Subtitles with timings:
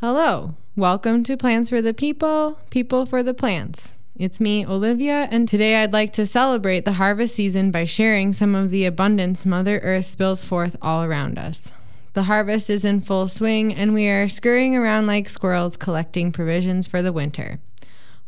[0.00, 3.92] Hello, welcome to Plants for the People, People for the Plants.
[4.16, 8.54] It's me, Olivia, and today I'd like to celebrate the harvest season by sharing some
[8.54, 11.72] of the abundance Mother Earth spills forth all around us.
[12.14, 16.86] The harvest is in full swing, and we are scurrying around like squirrels collecting provisions
[16.86, 17.60] for the winter.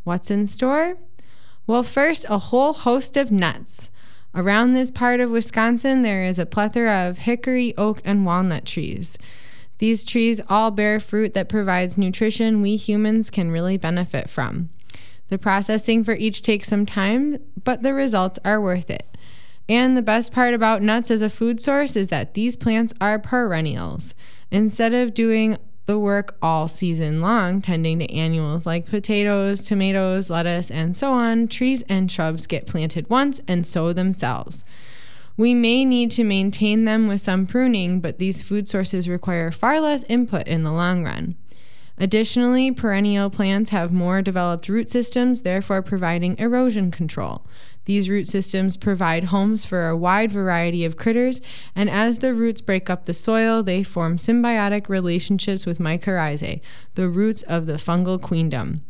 [0.04, 0.98] What's in store?
[1.66, 3.88] Well, first, a whole host of nuts.
[4.34, 9.16] Around this part of Wisconsin, there is a plethora of hickory, oak, and walnut trees.
[9.82, 14.68] These trees all bear fruit that provides nutrition we humans can really benefit from.
[15.28, 19.16] The processing for each takes some time, but the results are worth it.
[19.68, 23.18] And the best part about nuts as a food source is that these plants are
[23.18, 24.14] perennials.
[24.52, 30.70] Instead of doing the work all season long, tending to annuals like potatoes, tomatoes, lettuce,
[30.70, 34.64] and so on, trees and shrubs get planted once and sow themselves.
[35.36, 39.80] We may need to maintain them with some pruning, but these food sources require far
[39.80, 41.36] less input in the long run.
[41.98, 47.46] Additionally, perennial plants have more developed root systems, therefore providing erosion control.
[47.84, 51.40] These root systems provide homes for a wide variety of critters,
[51.74, 56.60] and as the roots break up the soil, they form symbiotic relationships with mycorrhizae,
[56.94, 58.82] the roots of the fungal queendom.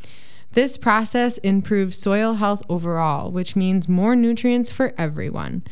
[0.53, 5.65] This process improves soil health overall, which means more nutrients for everyone.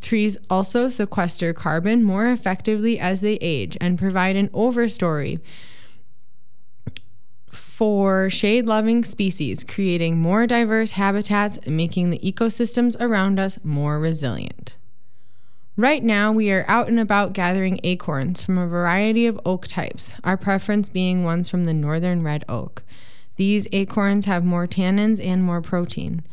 [0.00, 5.40] Trees also sequester carbon more effectively as they age and provide an overstory
[7.50, 13.98] for shade loving species, creating more diverse habitats and making the ecosystems around us more
[13.98, 14.76] resilient.
[15.76, 20.14] Right now, we are out and about gathering acorns from a variety of oak types,
[20.24, 22.82] our preference being ones from the northern red oak.
[23.36, 26.24] These acorns have more tannins and more protein.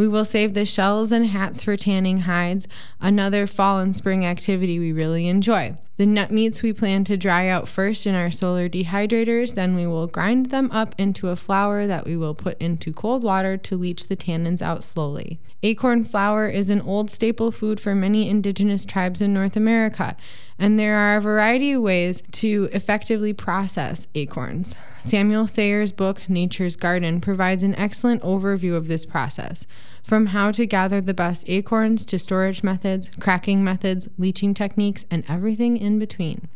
[0.00, 2.66] We will save the shells and hats for tanning hides,
[3.02, 5.74] another fall and spring activity we really enjoy.
[6.00, 9.86] The nut meats we plan to dry out first in our solar dehydrators, then we
[9.86, 13.76] will grind them up into a flour that we will put into cold water to
[13.76, 15.40] leach the tannins out slowly.
[15.62, 20.16] Acorn flour is an old staple food for many indigenous tribes in North America,
[20.58, 24.74] and there are a variety of ways to effectively process acorns.
[25.00, 29.66] Samuel Thayer's book, Nature's Garden, provides an excellent overview of this process
[30.02, 35.24] from how to gather the best acorns to storage methods, cracking methods, leaching techniques, and
[35.28, 36.48] everything in between.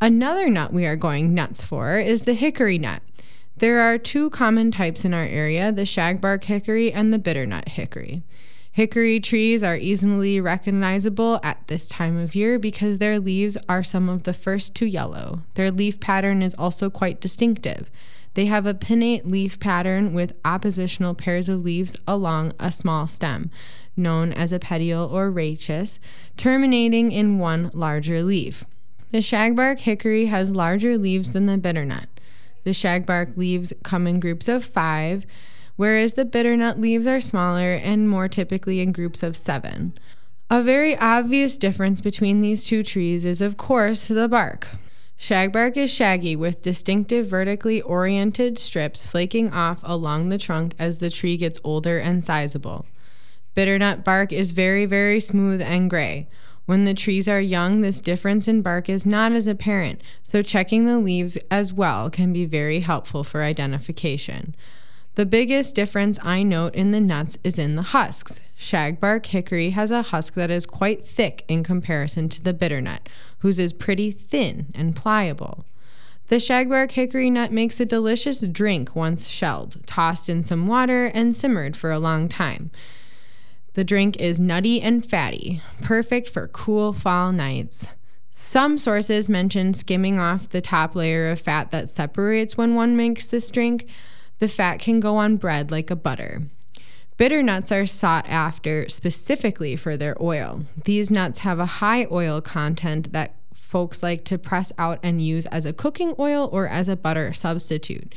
[0.00, 3.02] Another nut we are going nuts for is the hickory nut.
[3.56, 8.22] There are two common types in our area the shagbark hickory and the bitternut hickory.
[8.72, 14.08] Hickory trees are easily recognizable at this time of year because their leaves are some
[14.08, 15.42] of the first to yellow.
[15.54, 17.90] Their leaf pattern is also quite distinctive.
[18.34, 23.50] They have a pinnate leaf pattern with oppositional pairs of leaves along a small stem,
[23.96, 25.98] known as a petiole or rachis,
[26.36, 28.64] terminating in one larger leaf.
[29.10, 32.06] The shagbark hickory has larger leaves than the bitternut.
[32.64, 35.26] The shagbark leaves come in groups of five,
[35.76, 39.92] whereas the bitternut leaves are smaller and more typically in groups of seven.
[40.48, 44.68] A very obvious difference between these two trees is, of course, the bark.
[45.18, 51.10] Shagbark is shaggy with distinctive vertically oriented strips flaking off along the trunk as the
[51.10, 52.86] tree gets older and sizable.
[53.54, 56.28] Bitternut bark is very, very smooth and gray.
[56.64, 60.86] When the trees are young, this difference in bark is not as apparent, so checking
[60.86, 64.54] the leaves as well can be very helpful for identification.
[65.14, 68.40] The biggest difference I note in the nuts is in the husks.
[68.58, 73.58] Shagbark hickory has a husk that is quite thick in comparison to the bitternut, whose
[73.58, 75.66] is pretty thin and pliable.
[76.28, 81.36] The shagbark hickory nut makes a delicious drink once shelled, tossed in some water, and
[81.36, 82.70] simmered for a long time.
[83.74, 87.90] The drink is nutty and fatty, perfect for cool fall nights.
[88.30, 93.26] Some sources mention skimming off the top layer of fat that separates when one makes
[93.26, 93.86] this drink.
[94.42, 96.42] The fat can go on bread like a butter.
[97.16, 100.64] Bitter nuts are sought after specifically for their oil.
[100.84, 105.46] These nuts have a high oil content that folks like to press out and use
[105.46, 108.16] as a cooking oil or as a butter substitute.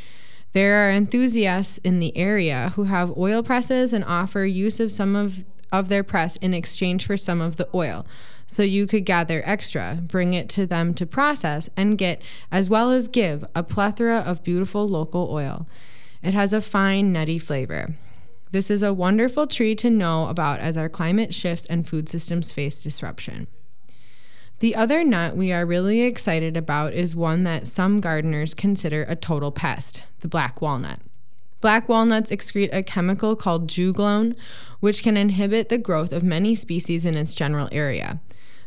[0.53, 5.15] There are enthusiasts in the area who have oil presses and offer use of some
[5.15, 8.03] of, of their press in exchange for some of the oil.
[8.47, 12.19] So you could gather extra, bring it to them to process, and get,
[12.51, 15.67] as well as give, a plethora of beautiful local oil.
[16.23, 17.95] It has a fine, nutty flavor.
[18.51, 22.51] This is a wonderful tree to know about as our climate shifts and food systems
[22.51, 23.47] face disruption.
[24.59, 29.15] The other nut we are really excited about is one that some gardeners consider a
[29.15, 30.99] total pest the black walnut.
[31.59, 34.35] Black walnuts excrete a chemical called juglone,
[34.79, 38.21] which can inhibit the growth of many species in its general area.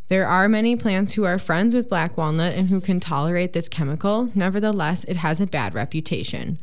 [0.08, 3.68] There are many plants who are friends with black walnut and who can tolerate this
[3.68, 4.30] chemical.
[4.34, 6.58] Nevertheless, it has a bad reputation.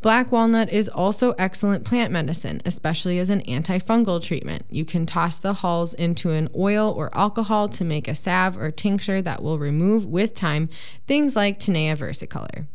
[0.00, 4.64] Black walnut is also excellent plant medicine, especially as an antifungal treatment.
[4.70, 8.70] You can toss the hulls into an oil or alcohol to make a salve or
[8.70, 10.68] tincture that will remove, with time,
[11.08, 12.66] things like Tinea versicolor.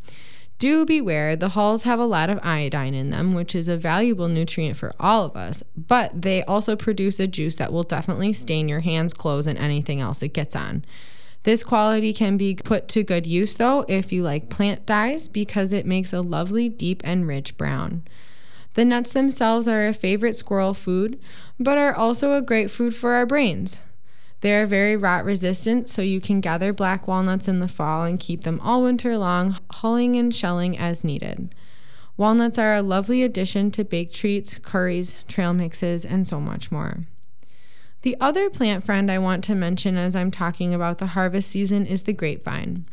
[0.59, 4.27] Do beware, the hulls have a lot of iodine in them, which is a valuable
[4.27, 8.67] nutrient for all of us, but they also produce a juice that will definitely stain
[8.67, 10.83] your hands, clothes, and anything else it gets on.
[11.43, 15.73] This quality can be put to good use though if you like plant dyes because
[15.73, 18.03] it makes a lovely deep and rich brown.
[18.75, 21.19] The nuts themselves are a favorite squirrel food,
[21.59, 23.79] but are also a great food for our brains.
[24.41, 28.19] They are very rot resistant, so you can gather black walnuts in the fall and
[28.19, 31.53] keep them all winter long, hulling and shelling as needed.
[32.17, 37.05] Walnuts are a lovely addition to baked treats, curries, trail mixes, and so much more.
[38.03, 41.85] The other plant friend I want to mention as I'm talking about the harvest season
[41.85, 42.85] is the grapevine.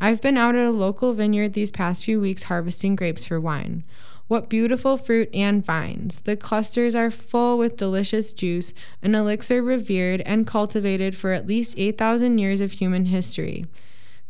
[0.00, 3.84] I've been out at a local vineyard these past few weeks harvesting grapes for wine.
[4.26, 6.20] What beautiful fruit and vines!
[6.20, 11.76] The clusters are full with delicious juice, an elixir revered and cultivated for at least
[11.78, 13.64] 8,000 years of human history.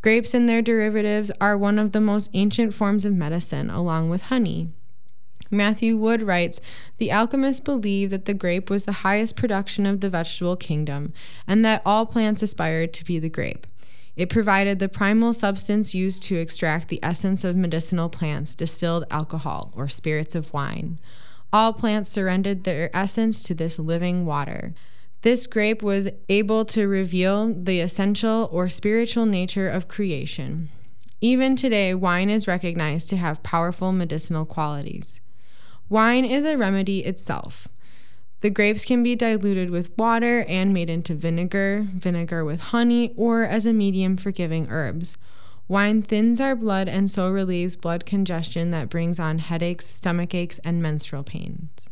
[0.02, 4.24] Grapes and their derivatives are one of the most ancient forms of medicine, along with
[4.24, 4.68] honey.
[5.50, 6.60] Matthew Wood writes
[6.98, 11.12] The alchemists believed that the grape was the highest production of the vegetable kingdom,
[11.46, 13.66] and that all plants aspired to be the grape.
[14.14, 19.72] It provided the primal substance used to extract the essence of medicinal plants, distilled alcohol,
[19.76, 20.98] or spirits of wine.
[21.52, 24.74] All plants surrendered their essence to this living water.
[25.22, 30.68] This grape was able to reveal the essential or spiritual nature of creation.
[31.20, 35.20] Even today, wine is recognized to have powerful medicinal qualities.
[35.88, 37.68] Wine is a remedy itself.
[38.40, 43.44] The grapes can be diluted with water and made into vinegar, vinegar with honey, or
[43.44, 45.16] as a medium for giving herbs.
[45.66, 50.58] Wine thins our blood and so relieves blood congestion that brings on headaches, stomach aches,
[50.60, 51.90] and menstrual pains.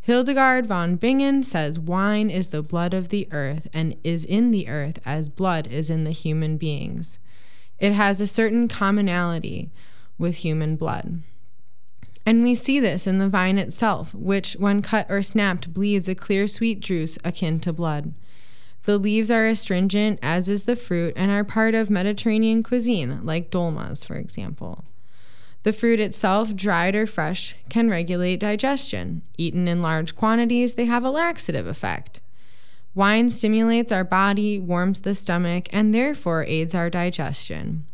[0.00, 4.68] Hildegard von Bingen says wine is the blood of the earth and is in the
[4.68, 7.18] earth as blood is in the human beings.
[7.78, 9.70] It has a certain commonality
[10.16, 11.22] with human blood.
[12.28, 16.14] And we see this in the vine itself, which, when cut or snapped, bleeds a
[16.14, 18.12] clear, sweet juice akin to blood.
[18.82, 23.50] The leaves are astringent, as is the fruit, and are part of Mediterranean cuisine, like
[23.50, 24.84] dolmas, for example.
[25.62, 29.22] The fruit itself, dried or fresh, can regulate digestion.
[29.38, 32.20] Eaten in large quantities, they have a laxative effect.
[32.94, 37.86] Wine stimulates our body, warms the stomach, and therefore aids our digestion.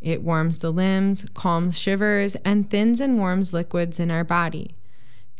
[0.00, 4.74] It warms the limbs, calms shivers, and thins and warms liquids in our body.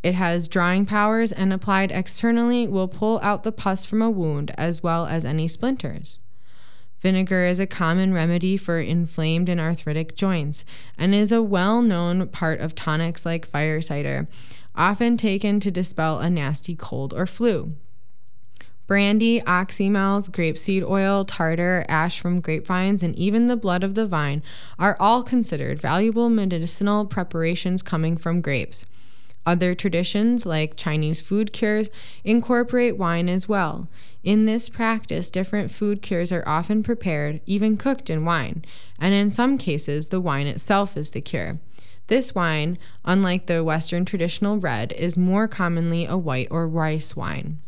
[0.03, 4.51] It has drying powers and applied externally will pull out the pus from a wound
[4.57, 6.17] as well as any splinters.
[6.99, 10.63] Vinegar is a common remedy for inflamed and arthritic joints
[10.97, 14.27] and is a well known part of tonics like fire cider,
[14.75, 17.75] often taken to dispel a nasty cold or flu.
[18.91, 24.43] Brandy, oxymels, grapeseed oil, tartar, ash from grapevines, and even the blood of the vine
[24.77, 28.85] are all considered valuable medicinal preparations coming from grapes.
[29.45, 31.89] Other traditions, like Chinese food cures,
[32.25, 33.87] incorporate wine as well.
[34.25, 38.65] In this practice, different food cures are often prepared, even cooked in wine,
[38.99, 41.59] and in some cases, the wine itself is the cure.
[42.07, 47.59] This wine, unlike the Western traditional red, is more commonly a white or rice wine.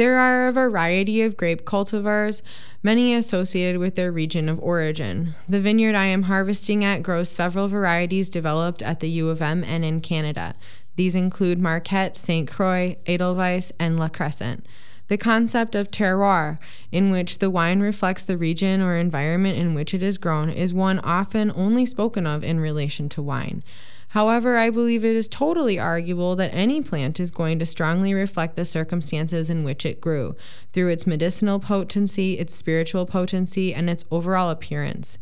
[0.00, 2.40] There are a variety of grape cultivars,
[2.82, 5.34] many associated with their region of origin.
[5.46, 9.62] The vineyard I am harvesting at grows several varieties developed at the U of M
[9.62, 10.54] and in Canada.
[10.96, 12.50] These include Marquette, St.
[12.50, 14.64] Croix, Edelweiss, and La Crescent.
[15.08, 16.56] The concept of terroir,
[16.90, 20.72] in which the wine reflects the region or environment in which it is grown, is
[20.72, 23.62] one often only spoken of in relation to wine.
[24.10, 28.56] However, I believe it is totally arguable that any plant is going to strongly reflect
[28.56, 30.34] the circumstances in which it grew,
[30.72, 35.18] through its medicinal potency, its spiritual potency, and its overall appearance.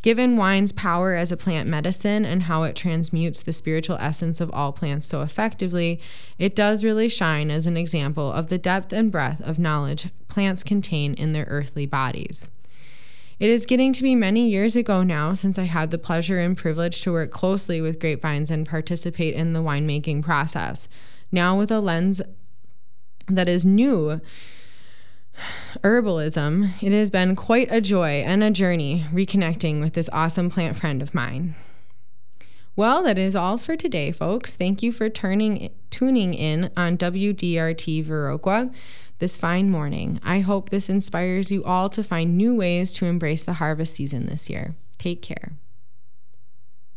[0.00, 4.50] Given wine's power as a plant medicine and how it transmutes the spiritual essence of
[4.54, 6.00] all plants so effectively,
[6.38, 10.64] it does really shine as an example of the depth and breadth of knowledge plants
[10.64, 12.48] contain in their earthly bodies.
[13.38, 16.56] It is getting to be many years ago now since I had the pleasure and
[16.56, 20.88] privilege to work closely with grapevines and participate in the winemaking process.
[21.30, 22.20] Now, with a lens
[23.26, 24.20] that is new,
[25.82, 30.76] herbalism, it has been quite a joy and a journey reconnecting with this awesome plant
[30.76, 31.54] friend of mine.
[32.74, 34.56] Well, that is all for today, folks.
[34.56, 38.74] Thank you for turning tuning in on WDRT Viroqua
[39.22, 40.18] this fine morning.
[40.24, 44.26] I hope this inspires you all to find new ways to embrace the harvest season
[44.26, 44.74] this year.
[44.98, 45.52] Take care.